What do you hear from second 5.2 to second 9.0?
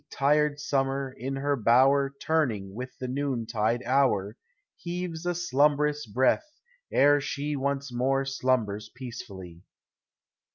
a slumbrous breath ere she Once more slumbers